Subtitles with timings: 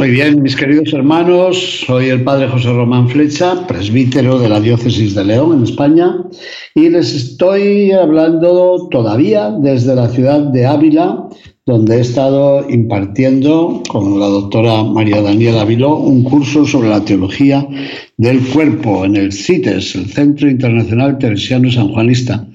[0.00, 5.14] Muy bien, mis queridos hermanos, soy el padre José Román Flecha, presbítero de la diócesis
[5.14, 6.16] de León en España,
[6.74, 11.28] y les estoy hablando todavía desde la ciudad de Ávila,
[11.66, 17.68] donde he estado impartiendo con la doctora María Daniela Aviló un curso sobre la teología
[18.16, 22.46] del cuerpo en el CITES, el Centro Internacional Teresiano Sanjuanista.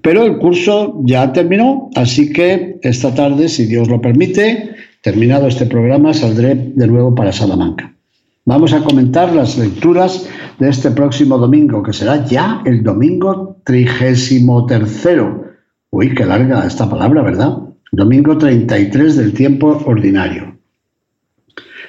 [0.00, 4.70] Pero el curso ya terminó, así que esta tarde, si Dios lo permite,
[5.04, 7.92] Terminado este programa, saldré de nuevo para Salamanca.
[8.46, 10.26] Vamos a comentar las lecturas
[10.58, 15.44] de este próximo domingo, que será ya el domingo trigésimo tercero.
[15.90, 17.54] Uy, qué larga esta palabra, ¿verdad?
[17.92, 20.56] Domingo 33 del tiempo ordinario.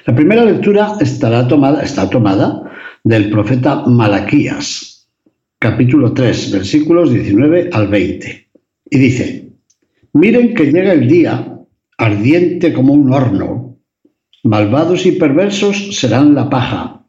[0.04, 2.70] La primera lectura estará tomada, está tomada
[3.02, 5.08] del profeta Malaquías,
[5.58, 8.48] capítulo 3, versículos 19 al 20.
[8.90, 9.48] Y dice,
[10.12, 11.55] miren que llega el día
[11.98, 13.78] ardiente como un horno.
[14.42, 17.04] Malvados y perversos serán la paja,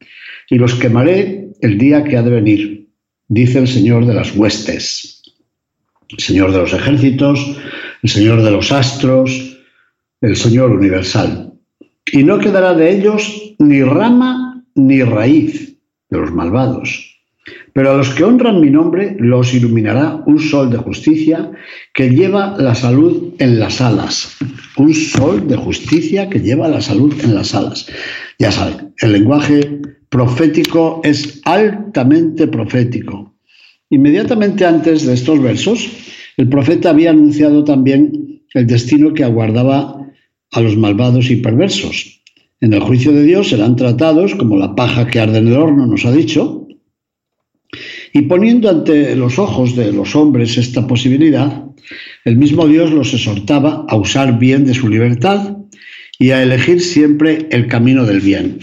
[0.50, 2.88] y los quemaré el día que ha de venir,
[3.28, 5.22] dice el Señor de las huestes,
[6.08, 7.38] el Señor de los ejércitos,
[8.02, 9.58] el Señor de los astros,
[10.20, 11.52] el Señor universal.
[12.10, 15.76] Y no quedará de ellos ni rama ni raíz
[16.08, 17.17] de los malvados
[17.78, 21.52] pero a los que honran mi nombre los iluminará un sol de justicia
[21.94, 24.36] que lleva la salud en las alas.
[24.76, 27.86] Un sol de justicia que lleva la salud en las alas.
[28.40, 33.36] Ya saben, el lenguaje profético es altamente profético.
[33.90, 35.88] Inmediatamente antes de estos versos,
[36.36, 40.04] el profeta había anunciado también el destino que aguardaba
[40.50, 42.24] a los malvados y perversos.
[42.60, 45.86] En el juicio de Dios serán tratados como la paja que arde en el horno,
[45.86, 46.64] nos ha dicho,
[48.12, 51.64] y poniendo ante los ojos de los hombres esta posibilidad,
[52.24, 55.56] el mismo Dios los exhortaba a usar bien de su libertad
[56.18, 58.58] y a elegir siempre el camino del bien.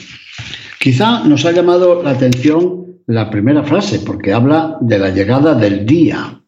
[0.79, 5.85] Quizá nos ha llamado la atención la primera frase, porque habla de la llegada del
[5.85, 6.41] día.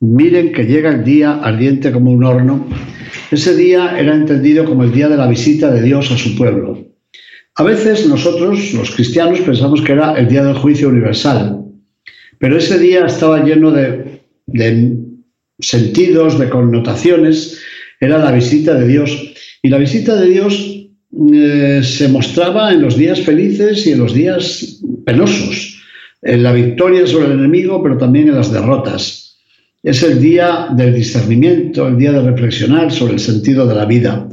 [0.00, 2.66] Miren que llega el día ardiente como un horno.
[3.30, 6.86] Ese día era entendido como el día de la visita de Dios a su pueblo.
[7.54, 11.55] A veces nosotros, los cristianos, pensamos que era el día del juicio universal,
[12.38, 14.20] pero ese día estaba lleno de,
[15.58, 17.60] sentidos, de connotaciones,
[18.00, 19.34] era la visita de Dios.
[19.62, 20.88] Y la visita de Dios
[21.32, 25.82] eh, se mostraba en los días felices y en los días penosos,
[26.22, 29.38] en la victoria sobre el enemigo, pero también en las derrotas.
[29.82, 34.28] Es el día del discernimiento, el día de reflexionar sobre el sentido de la vida.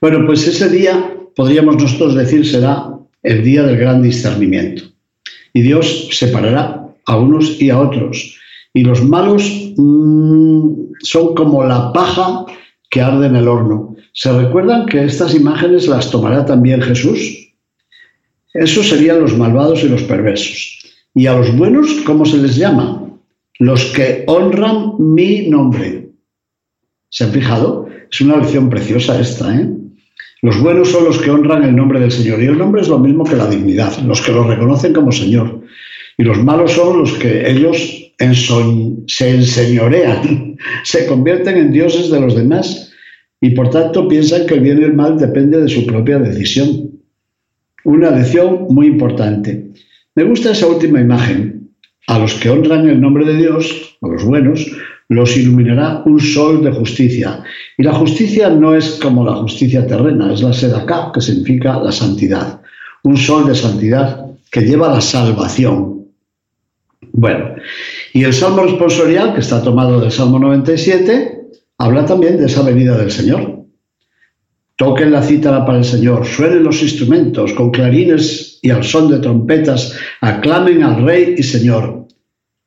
[0.00, 2.88] Bueno, pues ese día, podríamos nosotros decir, será
[3.22, 4.84] el día del gran discernimiento.
[5.52, 8.38] Y Dios separará a unos y a otros.
[8.74, 9.42] Y los malos
[9.76, 10.70] mm,
[11.00, 12.46] son como la paja
[12.90, 13.96] que arde en el horno.
[14.12, 17.52] ¿Se recuerdan que estas imágenes las tomará también Jesús?
[18.54, 20.78] Esos serían los malvados y los perversos.
[21.14, 23.02] ¿Y a los buenos cómo se les llama?
[23.58, 26.10] Los que honran mi nombre.
[27.08, 27.88] ¿Se han fijado?
[28.10, 29.68] Es una lección preciosa esta, ¿eh?
[30.42, 32.42] Los buenos son los que honran el nombre del Señor.
[32.42, 35.62] Y el nombre es lo mismo que la dignidad, los que lo reconocen como Señor.
[36.18, 38.12] Y los malos son los que ellos
[39.06, 42.92] se enseñorean, se convierten en dioses de los demás
[43.40, 46.90] y por tanto piensan que el bien y el mal depende de su propia decisión.
[47.84, 49.72] Una lección muy importante.
[50.14, 51.70] Me gusta esa última imagen.
[52.08, 54.66] A los que honran el nombre de Dios, a los buenos,
[55.08, 57.42] los iluminará un sol de justicia.
[57.76, 61.92] Y la justicia no es como la justicia terrena, es la sedacá, que significa la
[61.92, 62.60] santidad.
[63.04, 66.01] Un sol de santidad que lleva la salvación,
[67.12, 67.56] bueno,
[68.14, 71.42] y el Salmo responsorial, que está tomado del Salmo 97,
[71.78, 73.66] habla también de esa venida del Señor.
[74.76, 79.18] Toquen la cítara para el Señor, suenen los instrumentos con clarines y al son de
[79.18, 82.06] trompetas, aclamen al Rey y Señor.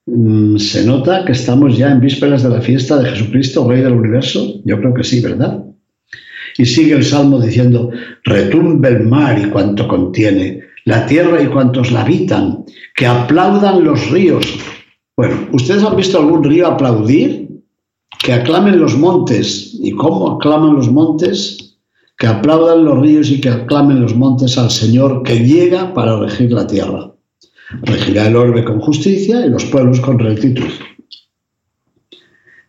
[0.06, 3.94] Mm, ¿Se nota que estamos ya en vísperas de la fiesta de Jesucristo, Rey del
[3.94, 4.62] Universo?
[4.64, 5.64] Yo creo que sí, ¿verdad?
[6.58, 7.92] Y sigue el Salmo diciendo,
[8.24, 12.66] retumbe el mar y cuanto contiene, la tierra y cuantos la habitan,
[12.96, 14.46] que aplaudan los ríos.
[15.18, 17.46] Bueno, ¿ustedes han visto algún río aplaudir?
[18.26, 19.78] que aclamen los montes.
[19.80, 21.78] ¿Y cómo aclaman los montes?
[22.18, 26.52] Que aplaudan los ríos y que aclamen los montes al Señor que llega para regir
[26.52, 27.12] la tierra.
[27.84, 30.72] Regirá el orbe con justicia y los pueblos con rectitud.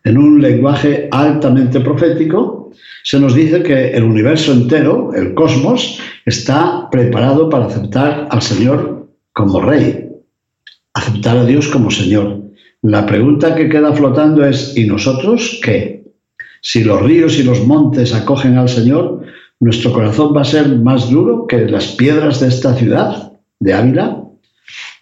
[0.07, 2.71] En un lenguaje altamente profético,
[3.03, 9.09] se nos dice que el universo entero, el cosmos, está preparado para aceptar al Señor
[9.33, 10.07] como Rey,
[10.93, 12.39] aceptar a Dios como Señor.
[12.83, 16.05] La pregunta que queda flotando es, ¿y nosotros qué?
[16.61, 19.25] Si los ríos y los montes acogen al Señor,
[19.59, 24.23] ¿nuestro corazón va a ser más duro que las piedras de esta ciudad, de Ávila?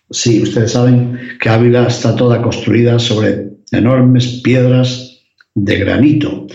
[0.09, 5.21] Sí, ustedes saben que Ávila está toda construida sobre enormes piedras
[5.53, 6.47] de granito.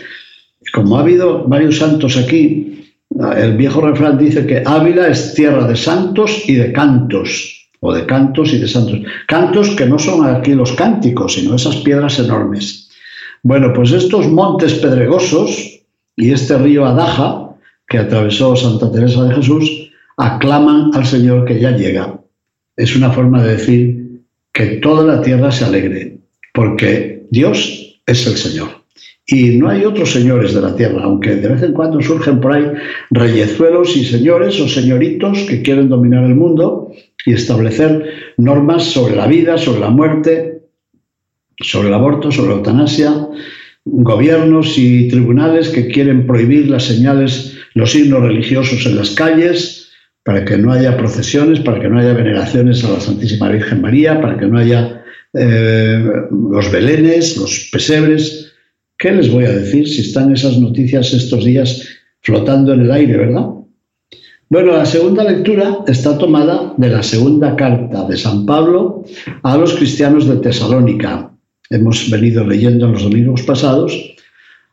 [0.73, 2.95] Como ha habido varios santos aquí,
[3.37, 8.07] el viejo refrán dice que Ávila es tierra de santos y de cantos o de
[8.07, 9.01] cantos y de santos.
[9.27, 12.91] Cantos que no son aquí los cánticos, sino esas piedras enormes.
[13.43, 15.81] Bueno, pues estos montes pedregosos
[16.17, 17.57] y este río Adaja,
[17.89, 22.21] que atravesó Santa Teresa de Jesús, aclaman al Señor que ya llega.
[22.77, 24.23] Es una forma de decir
[24.53, 26.20] que toda la tierra se alegre,
[26.53, 28.81] porque Dios es el Señor.
[29.27, 32.53] Y no hay otros señores de la tierra, aunque de vez en cuando surgen por
[32.53, 32.67] ahí
[33.11, 36.91] reyezuelos y señores o señoritos que quieren dominar el mundo
[37.25, 40.63] y establecer normas sobre la vida, sobre la muerte,
[41.61, 43.29] sobre el aborto, sobre la eutanasia,
[43.85, 49.80] gobiernos y tribunales que quieren prohibir las señales, los signos religiosos en las calles,
[50.31, 54.21] para que no haya procesiones, para que no haya veneraciones a la Santísima Virgen María,
[54.21, 58.53] para que no haya eh, los belenes, los pesebres.
[58.97, 61.85] ¿Qué les voy a decir si están esas noticias estos días
[62.21, 63.47] flotando en el aire, verdad?
[64.49, 69.03] Bueno, la segunda lectura está tomada de la segunda carta de San Pablo
[69.43, 71.33] a los cristianos de Tesalónica.
[71.71, 74.15] Hemos venido leyendo en los domingos pasados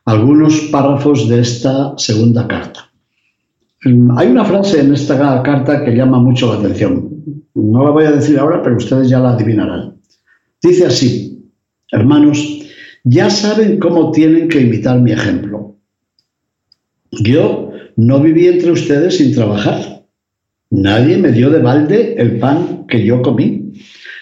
[0.04, 2.87] algunos párrafos de esta segunda carta.
[3.84, 7.08] Hay una frase en esta carta que llama mucho la atención.
[7.54, 10.00] No la voy a decir ahora, pero ustedes ya la adivinarán.
[10.60, 11.48] Dice así,
[11.92, 12.38] hermanos,
[13.04, 15.76] ya saben cómo tienen que imitar mi ejemplo.
[17.12, 20.04] Yo no viví entre ustedes sin trabajar.
[20.70, 23.72] Nadie me dio de balde el pan que yo comí,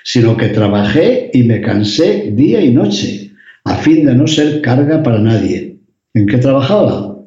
[0.05, 3.33] sino que trabajé y me cansé día y noche,
[3.65, 5.79] a fin de no ser carga para nadie.
[6.15, 7.19] ¿En qué trabajaba?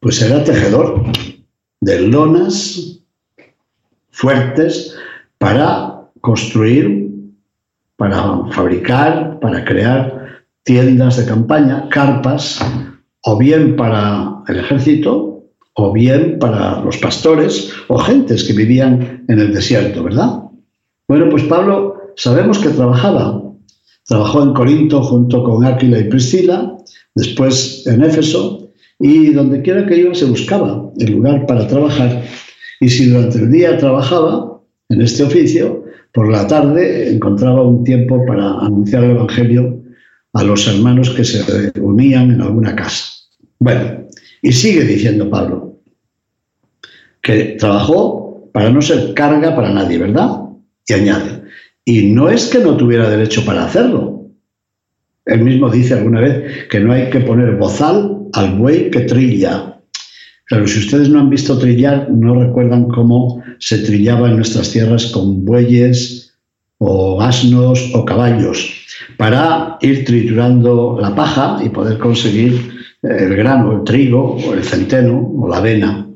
[0.00, 1.04] Pues era tejedor
[1.84, 2.98] de lonas
[4.10, 4.96] fuertes
[5.38, 7.10] para construir,
[7.96, 12.58] para fabricar, para crear tiendas de campaña, carpas,
[13.22, 15.44] o bien para el ejército,
[15.74, 20.40] o bien para los pastores o gentes que vivían en el desierto, ¿verdad?
[21.06, 23.42] Bueno, pues Pablo sabemos que trabajaba.
[24.06, 26.76] Trabajó en Corinto junto con Áquila y Priscila,
[27.14, 28.63] después en Éfeso,
[29.04, 32.24] y donde quiera que iba se buscaba el lugar para trabajar.
[32.80, 38.24] Y si durante el día trabajaba en este oficio, por la tarde encontraba un tiempo
[38.24, 39.82] para anunciar el Evangelio
[40.32, 41.42] a los hermanos que se
[41.74, 43.04] reunían en alguna casa.
[43.58, 44.06] Bueno,
[44.40, 45.76] y sigue diciendo Pablo,
[47.20, 50.30] que trabajó para no ser carga para nadie, ¿verdad?
[50.88, 51.42] Y añade,
[51.84, 54.30] y no es que no tuviera derecho para hacerlo.
[55.26, 59.80] Él mismo dice alguna vez que no hay que poner bozal al buey que trilla.
[60.46, 65.06] Claro, si ustedes no han visto trillar, no recuerdan cómo se trillaba en nuestras tierras
[65.06, 66.34] con bueyes
[66.78, 68.70] o asnos o caballos
[69.16, 72.52] para ir triturando la paja y poder conseguir
[73.02, 76.06] eh, el grano, el trigo, o el centeno, o la avena.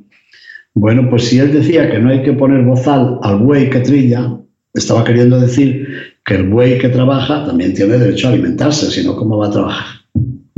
[0.75, 4.37] Bueno, pues si él decía que no hay que poner bozal al buey que trilla,
[4.75, 5.88] estaba queriendo decir
[6.25, 9.50] que el buey que trabaja también tiene derecho a alimentarse, si no, ¿cómo va a
[9.50, 9.98] trabajar?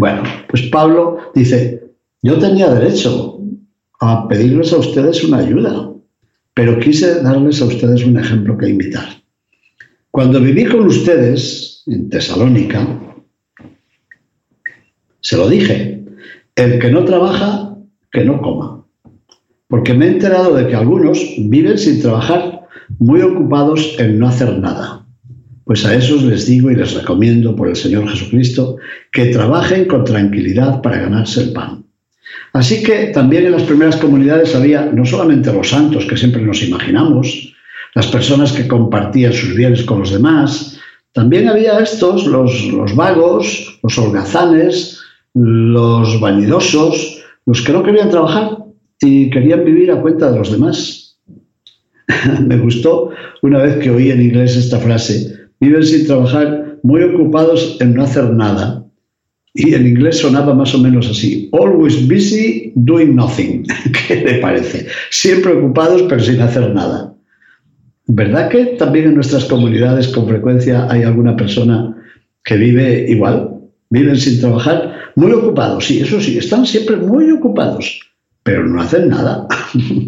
[0.01, 1.93] Bueno, pues Pablo dice,
[2.23, 3.39] yo tenía derecho
[4.01, 5.93] a pedirles a ustedes una ayuda,
[6.55, 9.05] pero quise darles a ustedes un ejemplo que invitar.
[10.11, 12.81] Cuando viví con ustedes, en Tesalónica,
[15.21, 16.03] se lo dije,
[16.57, 17.77] el que no trabaja,
[18.11, 18.83] que no coma.
[19.69, 22.63] Porque me he enterado de que algunos viven sin trabajar,
[22.99, 25.07] muy ocupados en no hacer nada.
[25.67, 28.79] Pues a esos les digo y les recomiendo por el Señor Jesucristo
[29.13, 31.85] que trabajen con tranquilidad para ganarse el pan.
[32.53, 36.63] Así que también en las primeras comunidades había no solamente los santos que siempre nos
[36.63, 37.55] imaginamos,
[37.95, 40.79] las personas que compartían sus bienes con los demás,
[41.13, 45.01] también había estos, los, vagos, los holgazanes,
[45.35, 48.59] los vanidosos, los que no querían trabajar
[49.01, 51.19] y querían vivir a cuenta de los demás.
[52.47, 53.11] Me gustó
[53.43, 58.05] una vez que oí en inglés esta frase, viven sin trabajar, muy ocupados en no
[58.05, 58.85] hacer nada.
[59.55, 63.65] Y en inglés sonaba más o menos así, always busy doing nothing.
[64.07, 64.87] ¿Qué le parece?
[65.11, 67.13] Siempre ocupados pero sin hacer nada.
[68.07, 71.97] ¿Verdad que también en nuestras comunidades con frecuencia hay alguna persona
[72.45, 73.61] que vive igual?
[73.91, 78.01] Viven sin trabajar, muy ocupados, sí, eso sí, están siempre muy ocupados,
[78.45, 79.49] pero no hacen nada.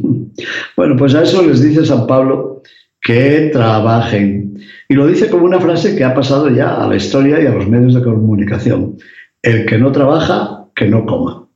[0.76, 2.62] bueno, pues a eso les dice San Pablo
[3.02, 4.56] que trabajen.
[4.88, 7.52] Y lo dice como una frase que ha pasado ya a la historia y a
[7.52, 8.96] los medios de comunicación.
[9.42, 11.46] El que no trabaja, que no coma.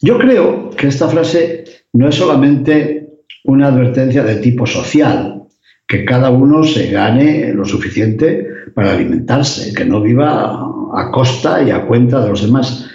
[0.00, 3.08] Yo creo que esta frase no es solamente
[3.44, 5.42] una advertencia de tipo social,
[5.86, 11.70] que cada uno se gane lo suficiente para alimentarse, que no viva a costa y
[11.70, 12.86] a cuenta de los demás.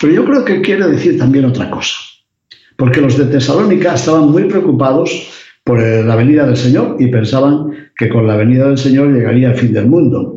[0.00, 1.96] Pero yo creo que quiere decir también otra cosa,
[2.76, 5.28] porque los de Tesalónica estaban muy preocupados
[5.64, 9.56] por la venida del Señor y pensaban que con la venida del Señor llegaría el
[9.56, 10.35] fin del mundo.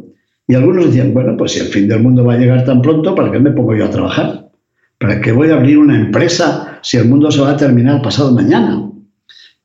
[0.49, 3.13] Y algunos decían, bueno, pues si el fin del mundo va a llegar tan pronto,
[3.13, 4.49] ¿para qué me pongo yo a trabajar?
[4.97, 8.33] ¿Para qué voy a abrir una empresa si el mundo se va a terminar pasado
[8.33, 8.89] mañana?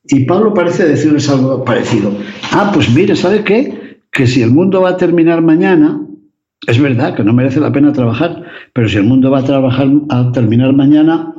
[0.05, 2.15] Y Pablo parece decirles algo parecido.
[2.53, 3.97] Ah, pues mire, ¿sabe qué?
[4.13, 6.03] Que si el mundo va a terminar mañana,
[6.67, 8.43] es verdad que no merece la pena trabajar,
[8.75, 11.33] pero si el mundo va a trabajar a terminar mañana,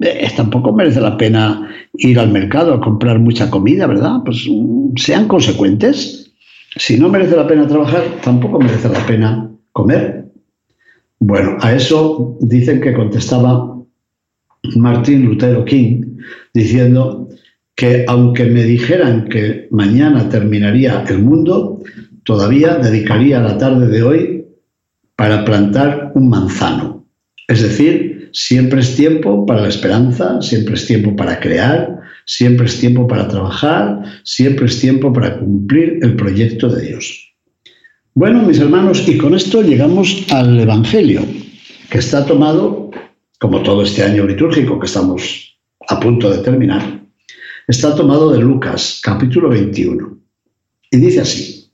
[0.00, 4.22] eh, tampoco merece la pena ir al mercado a comprar mucha comida, ¿verdad?
[4.24, 6.27] Pues mm, sean consecuentes.
[6.76, 10.26] Si no merece la pena trabajar, tampoco merece la pena comer.
[11.18, 13.76] Bueno, a eso dicen que contestaba
[14.76, 16.18] Martín Lutero King
[16.54, 17.28] diciendo
[17.74, 21.80] que aunque me dijeran que mañana terminaría el mundo,
[22.24, 24.44] todavía dedicaría la tarde de hoy
[25.16, 27.06] para plantar un manzano.
[27.46, 31.97] Es decir, siempre es tiempo para la esperanza, siempre es tiempo para crear,
[32.28, 37.34] siempre es tiempo para trabajar, siempre es tiempo para cumplir el proyecto de Dios.
[38.14, 41.22] Bueno, mis hermanos, y con esto llegamos al Evangelio,
[41.90, 42.90] que está tomado,
[43.40, 45.58] como todo este año litúrgico que estamos
[45.88, 47.00] a punto de terminar,
[47.66, 50.18] está tomado de Lucas, capítulo 21.
[50.90, 51.70] Y dice así,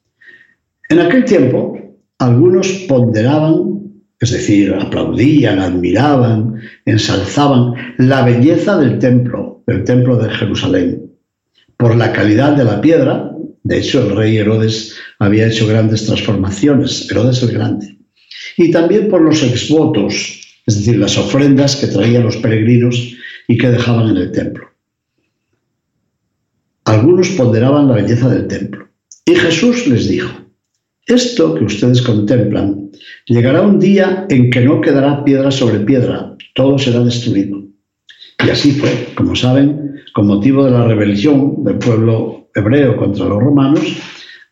[0.88, 1.76] en aquel tiempo
[2.18, 3.73] algunos ponderaban,
[4.24, 11.12] es decir, aplaudían, admiraban, ensalzaban la belleza del templo, del templo de Jerusalén,
[11.76, 13.30] por la calidad de la piedra.
[13.62, 17.98] De hecho, el rey Herodes había hecho grandes transformaciones, Herodes el Grande.
[18.56, 20.14] Y también por los exvotos,
[20.66, 23.14] es decir, las ofrendas que traían los peregrinos
[23.46, 24.68] y que dejaban en el templo.
[26.84, 28.88] Algunos ponderaban la belleza del templo.
[29.26, 30.43] Y Jesús les dijo,
[31.06, 32.90] esto que ustedes contemplan,
[33.26, 37.62] llegará un día en que no quedará piedra sobre piedra, todo será destruido.
[38.44, 43.42] Y así fue, como saben, con motivo de la rebelión del pueblo hebreo contra los
[43.42, 43.84] romanos,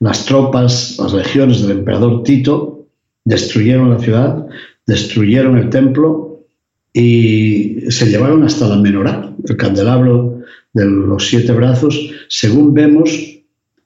[0.00, 2.88] las tropas, las legiones del emperador Tito
[3.24, 4.46] destruyeron la ciudad,
[4.86, 6.44] destruyeron el templo
[6.92, 10.42] y se llevaron hasta la menorá, el candelabro
[10.72, 13.10] de los siete brazos, según vemos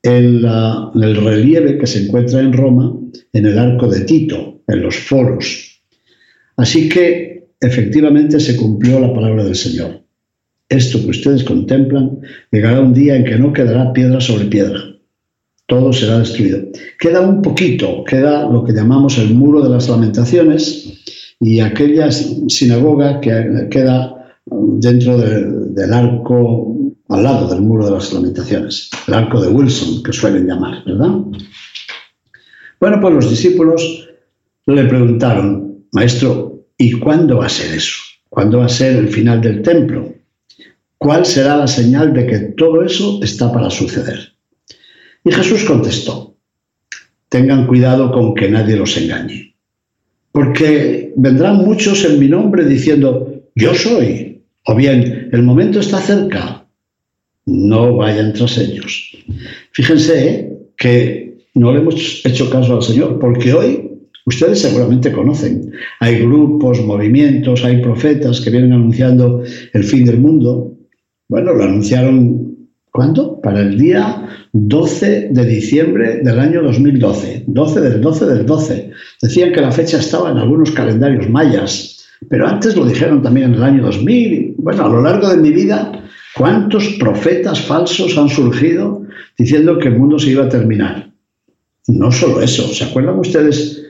[0.06, 0.44] en,
[1.02, 2.96] el relieve que se encuentra en Roma,
[3.32, 5.80] en el arco de Tito, en los foros.
[6.56, 10.02] Así que efectivamente se cumplió la palabra del Señor.
[10.68, 12.20] Esto que ustedes contemplan
[12.50, 14.80] llegará un día en que no quedará piedra sobre piedra.
[15.66, 16.60] Todo será destruido.
[16.98, 21.02] Queda un poquito, queda lo que llamamos el muro de las lamentaciones
[21.40, 26.75] y aquella sinagoga que queda dentro del arco
[27.08, 31.10] al lado del muro de las lamentaciones, el arco de Wilson, que suelen llamar, ¿verdad?
[32.80, 34.08] Bueno, pues los discípulos
[34.66, 37.94] le preguntaron, maestro, ¿y cuándo va a ser eso?
[38.28, 40.12] ¿Cuándo va a ser el final del templo?
[40.98, 44.32] ¿Cuál será la señal de que todo eso está para suceder?
[45.25, 46.36] Y Jesús contestó,
[47.28, 49.54] tengan cuidado con que nadie los engañe,
[50.32, 56.65] porque vendrán muchos en mi nombre diciendo, yo soy, o bien, el momento está cerca,
[57.47, 59.17] no vayan tras ellos.
[59.73, 60.59] Fíjense ¿eh?
[60.76, 63.91] que no le hemos hecho caso al Señor, porque hoy
[64.26, 65.73] ustedes seguramente conocen.
[66.00, 70.76] Hay grupos, movimientos, hay profetas que vienen anunciando el fin del mundo.
[71.29, 73.41] Bueno, lo anunciaron, ¿cuándo?
[73.41, 77.45] Para el día 12 de diciembre del año 2012.
[77.47, 78.91] 12 del 12 del 12.
[79.23, 83.55] Decían que la fecha estaba en algunos calendarios mayas, pero antes lo dijeron también en
[83.55, 84.57] el año 2000.
[84.59, 86.03] Bueno, a lo largo de mi vida
[86.37, 89.02] ¿Cuántos profetas falsos han surgido
[89.38, 91.11] diciendo que el mundo se iba a terminar?
[91.88, 93.83] No solo eso, ¿se acuerdan ustedes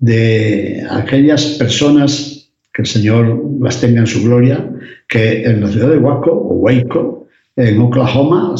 [0.00, 4.68] de aquellas personas que el Señor las tenga en su gloria,
[5.08, 8.56] que en la ciudad de Waco o Waco, en Oklahoma,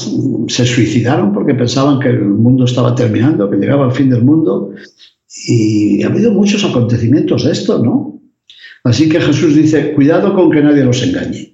[0.47, 4.71] se suicidaron porque pensaban que el mundo estaba terminando, que llegaba el fin del mundo?
[5.49, 8.21] Y ha habido muchos acontecimientos de esto, ¿no?
[8.85, 11.54] Así que Jesús dice, cuidado con que nadie los engañe,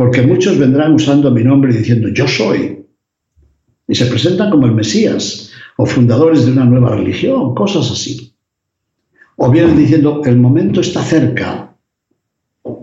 [0.00, 2.86] porque muchos vendrán usando mi nombre diciendo, yo soy.
[3.86, 8.34] Y se presentan como el Mesías o fundadores de una nueva religión, cosas así.
[9.36, 11.76] O vienen diciendo, el momento está cerca.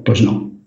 [0.05, 0.61] Pues no,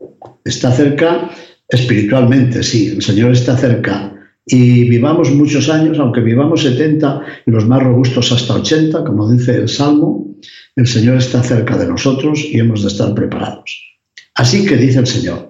[0.45, 1.31] está cerca
[1.69, 4.13] espiritualmente, sí, el Señor está cerca.
[4.45, 9.55] Y vivamos muchos años, aunque vivamos 70 y los más robustos hasta 80, como dice
[9.55, 10.35] el Salmo,
[10.75, 14.01] el Señor está cerca de nosotros y hemos de estar preparados.
[14.35, 15.50] Así que dice el Señor,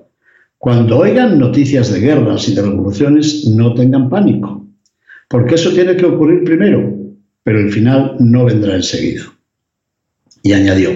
[0.61, 4.69] cuando oigan noticias de guerras y de revoluciones, no tengan pánico,
[5.27, 6.99] porque eso tiene que ocurrir primero,
[7.43, 9.23] pero el final no vendrá enseguida.
[10.43, 10.91] Y añadió,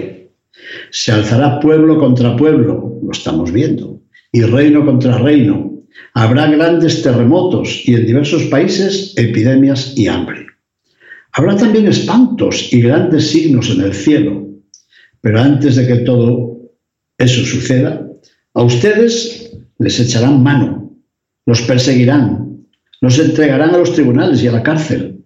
[0.91, 3.99] se alzará pueblo contra pueblo, lo estamos viendo,
[4.31, 5.81] y reino contra reino.
[6.13, 10.45] Habrá grandes terremotos y en diversos países epidemias y hambre.
[11.31, 14.47] Habrá también espantos y grandes signos en el cielo.
[15.21, 16.69] Pero antes de que todo
[17.17, 18.07] eso suceda,
[18.53, 19.44] a ustedes
[19.79, 20.91] les echarán mano,
[21.45, 22.65] los perseguirán,
[23.01, 25.23] los entregarán a los tribunales y a la cárcel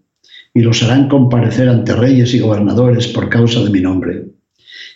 [0.53, 4.25] y los harán comparecer ante reyes y gobernadores por causa de mi nombre.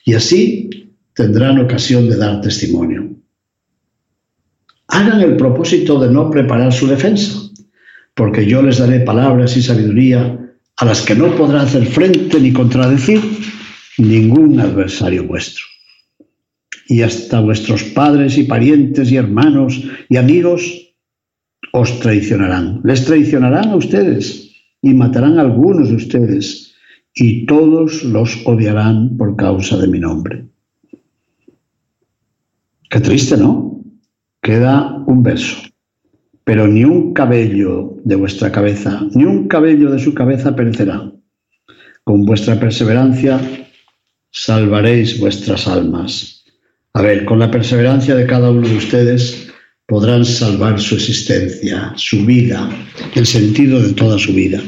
[0.06, 0.70] Y así
[1.14, 3.14] tendrán ocasión de dar testimonio
[4.94, 7.50] hagan el propósito de no preparar su defensa,
[8.14, 10.40] porque yo les daré palabras y sabiduría
[10.78, 13.20] a las que no podrá hacer frente ni contradecir
[13.98, 15.66] ningún adversario vuestro.
[16.88, 20.96] Y hasta vuestros padres y parientes y hermanos y amigos
[21.72, 22.82] os traicionarán.
[22.84, 26.76] Les traicionarán a ustedes y matarán a algunos de ustedes
[27.16, 30.46] y todos los odiarán por causa de mi nombre.
[32.90, 33.74] Qué triste, ¿no?
[34.44, 35.58] queda un verso.
[36.44, 41.10] Pero ni un cabello de vuestra cabeza, ni un cabello de su cabeza perecerá.
[42.04, 43.40] Con vuestra perseverancia
[44.30, 46.43] salvaréis vuestras almas.
[46.96, 49.48] A ver, con la perseverancia de cada uno de ustedes
[49.88, 52.70] podrán salvar su existencia, su vida,
[53.16, 54.62] el sentido de toda su vida.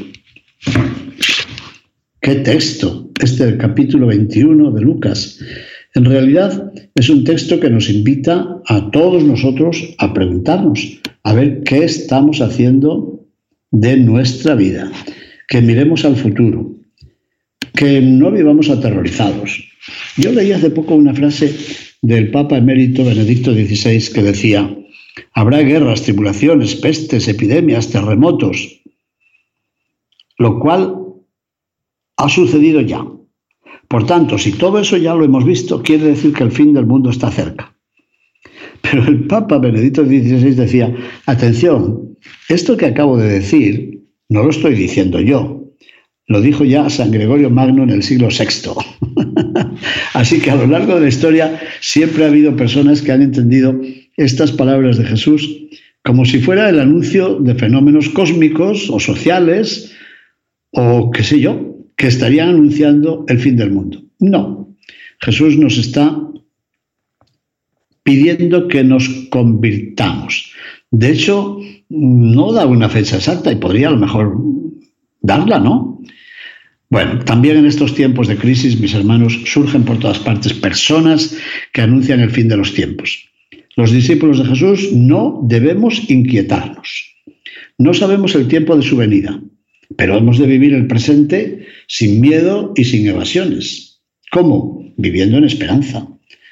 [2.20, 3.08] ¿Qué texto?
[3.22, 5.38] Este del capítulo 21 de Lucas.
[5.94, 11.62] En realidad es un texto que nos invita a todos nosotros a preguntarnos, a ver
[11.62, 13.24] qué estamos haciendo
[13.70, 14.90] de nuestra vida,
[15.46, 16.74] que miremos al futuro,
[17.72, 19.62] que no vivamos aterrorizados.
[20.16, 21.54] Yo leí hace poco una frase
[22.02, 24.76] del Papa emérito Benedicto XVI que decía,
[25.32, 28.82] habrá guerras, tribulaciones, pestes, epidemias, terremotos,
[30.38, 30.94] lo cual
[32.16, 33.04] ha sucedido ya.
[33.88, 36.86] Por tanto, si todo eso ya lo hemos visto, quiere decir que el fin del
[36.86, 37.76] mundo está cerca.
[38.82, 40.94] Pero el Papa Benedicto XVI decía,
[41.26, 42.16] atención,
[42.48, 43.96] esto que acabo de decir
[44.28, 45.64] no lo estoy diciendo yo,
[46.26, 48.72] lo dijo ya San Gregorio Magno en el siglo VI.
[50.14, 53.80] Así que a lo largo de la historia siempre ha habido personas que han entendido
[54.16, 55.66] estas palabras de Jesús
[56.06, 59.92] como si fuera el anuncio de fenómenos cósmicos o sociales
[60.70, 64.02] o qué sé yo, que estarían anunciando el fin del mundo.
[64.20, 64.76] No,
[65.20, 66.16] Jesús nos está
[68.04, 70.52] pidiendo que nos convirtamos.
[70.92, 74.36] De hecho, no da una fecha exacta y podría a lo mejor
[75.20, 75.95] darla, ¿no?
[76.88, 81.36] Bueno, también en estos tiempos de crisis, mis hermanos, surgen por todas partes personas
[81.72, 83.28] que anuncian el fin de los tiempos.
[83.74, 87.16] Los discípulos de Jesús no debemos inquietarnos.
[87.78, 89.40] No sabemos el tiempo de su venida.
[89.96, 94.00] Pero hemos de vivir el presente sin miedo y sin evasiones.
[94.32, 94.92] ¿Cómo?
[94.96, 96.06] Viviendo en esperanza.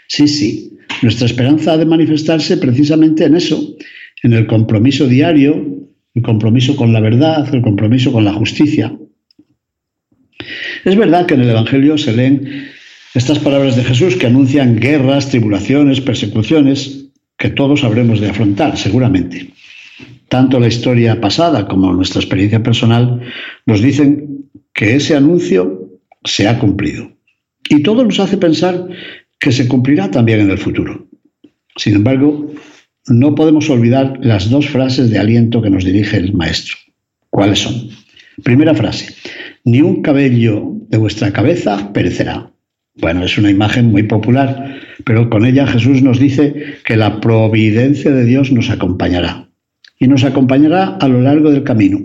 [0.09, 0.77] Sí, sí.
[1.03, 3.77] Nuestra esperanza ha de manifestarse precisamente en eso,
[4.23, 8.97] en el compromiso diario, el compromiso con la verdad, el compromiso con la justicia.
[10.85, 12.69] Es verdad que en el Evangelio se leen
[13.15, 17.07] estas palabras de Jesús que anuncian guerras, tribulaciones, persecuciones,
[17.39, 19.55] que todos habremos de afrontar, seguramente
[20.35, 23.21] tanto la historia pasada como nuestra experiencia personal
[23.67, 25.89] nos dicen que ese anuncio
[26.25, 27.09] se ha cumplido.
[27.69, 28.89] Y todo nos hace pensar
[29.39, 31.07] que se cumplirá también en el futuro.
[31.77, 32.53] Sin embargo,
[33.07, 36.77] no podemos olvidar las dos frases de aliento que nos dirige el Maestro.
[37.31, 37.91] ¿Cuáles son?
[38.43, 39.15] Primera frase,
[39.65, 42.51] ni un cabello de vuestra cabeza perecerá.
[42.97, 48.11] Bueno, es una imagen muy popular, pero con ella Jesús nos dice que la providencia
[48.11, 49.49] de Dios nos acompañará
[49.99, 52.01] y nos acompañará a lo largo del camino.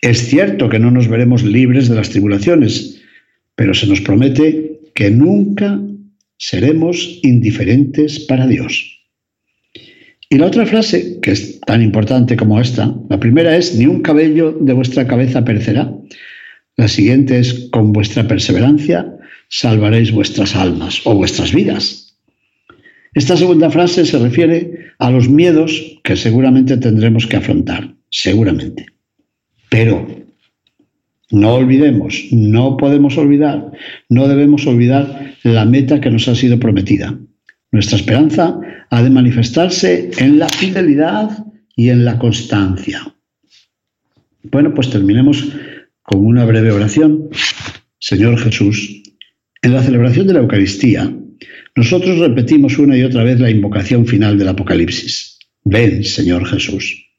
[0.00, 3.02] Es cierto que no nos veremos libres de las tribulaciones,
[3.54, 5.80] pero se nos promete que nunca
[6.36, 8.93] seremos indiferentes para Dios.
[10.34, 14.02] Y la otra frase, que es tan importante como esta, la primera es, ni un
[14.02, 15.94] cabello de vuestra cabeza perecerá.
[16.76, 19.16] La siguiente es, con vuestra perseverancia
[19.48, 22.18] salvaréis vuestras almas o vuestras vidas.
[23.14, 28.86] Esta segunda frase se refiere a los miedos que seguramente tendremos que afrontar, seguramente.
[29.70, 30.04] Pero
[31.30, 33.70] no olvidemos, no podemos olvidar,
[34.08, 37.16] no debemos olvidar la meta que nos ha sido prometida.
[37.74, 38.56] Nuestra esperanza
[38.88, 43.02] ha de manifestarse en la fidelidad y en la constancia.
[44.44, 45.48] Bueno, pues terminemos
[46.02, 47.30] con una breve oración.
[47.98, 49.02] Señor Jesús,
[49.60, 51.12] en la celebración de la Eucaristía,
[51.74, 55.40] nosotros repetimos una y otra vez la invocación final del Apocalipsis.
[55.64, 57.10] Ven, Señor Jesús.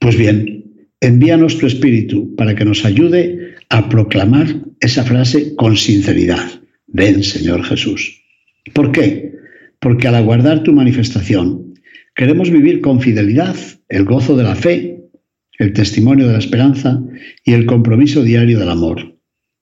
[0.00, 0.64] Pues bien,
[1.00, 4.48] envíanos tu Espíritu para que nos ayude a proclamar
[4.80, 6.60] esa frase con sinceridad.
[6.88, 8.21] Ven, Señor Jesús.
[8.74, 9.32] ¿Por qué?
[9.80, 11.74] Porque al aguardar tu manifestación,
[12.14, 13.56] queremos vivir con fidelidad
[13.88, 15.00] el gozo de la fe,
[15.58, 17.02] el testimonio de la esperanza
[17.44, 19.18] y el compromiso diario del amor.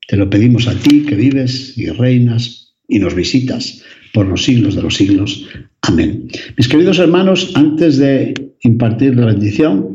[0.07, 3.83] Te lo pedimos a ti que vives y reinas y nos visitas
[4.13, 5.49] por los siglos de los siglos.
[5.83, 6.29] Amén.
[6.57, 9.95] Mis queridos hermanos, antes de impartir la bendición,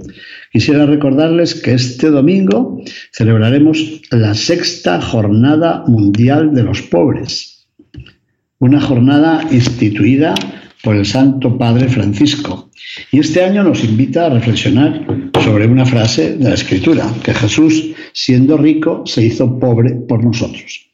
[0.52, 7.55] quisiera recordarles que este domingo celebraremos la sexta jornada mundial de los pobres,
[8.66, 10.34] una jornada instituida
[10.84, 12.72] por el Santo Padre Francisco.
[13.12, 15.06] Y este año nos invita a reflexionar
[15.44, 20.92] sobre una frase de la Escritura, que Jesús, siendo rico, se hizo pobre por nosotros.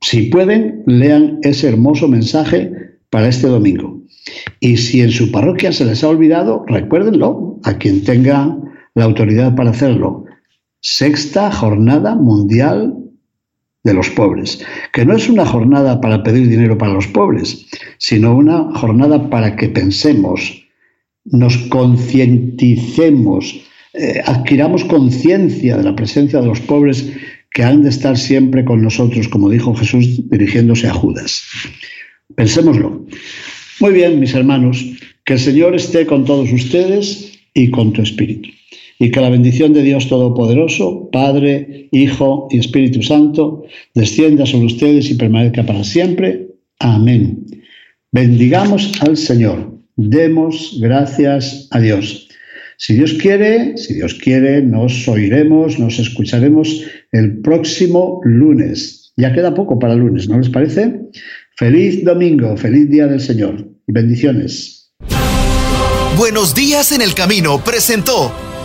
[0.00, 2.72] Si pueden, lean ese hermoso mensaje
[3.10, 4.02] para este domingo.
[4.60, 8.56] Y si en su parroquia se les ha olvidado, recuérdenlo a quien tenga
[8.94, 10.24] la autoridad para hacerlo.
[10.80, 13.03] Sexta Jornada Mundial
[13.84, 17.66] de los pobres, que no es una jornada para pedir dinero para los pobres,
[17.98, 20.64] sino una jornada para que pensemos,
[21.26, 23.60] nos concienticemos,
[23.92, 27.12] eh, adquiramos conciencia de la presencia de los pobres
[27.52, 31.42] que han de estar siempre con nosotros, como dijo Jesús dirigiéndose a Judas.
[32.34, 33.06] Pensémoslo.
[33.80, 34.84] Muy bien, mis hermanos,
[35.24, 38.48] que el Señor esté con todos ustedes y con tu espíritu
[38.98, 45.10] y que la bendición de Dios Todopoderoso, Padre, Hijo y Espíritu Santo, descienda sobre ustedes
[45.10, 46.48] y permanezca para siempre.
[46.78, 47.46] Amén.
[48.12, 49.72] Bendigamos al Señor.
[49.96, 52.28] Demos gracias a Dios.
[52.76, 59.12] Si Dios quiere, si Dios quiere, nos oiremos, nos escucharemos el próximo lunes.
[59.16, 61.00] Ya queda poco para lunes, ¿no les parece?
[61.56, 64.92] Feliz domingo, feliz día del Señor y bendiciones.
[66.16, 68.53] Buenos días en el camino presentó